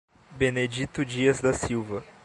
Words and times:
Benedito 0.35 1.05
Dias 1.05 1.39
da 1.41 1.53
Silva 1.53 2.03